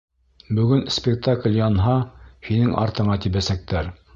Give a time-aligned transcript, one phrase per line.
[0.59, 1.99] Бөгөн спектакль янһа,
[2.49, 3.97] һинең артыңа тибәсәктәр!